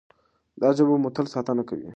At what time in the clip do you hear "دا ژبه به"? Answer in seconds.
0.61-0.97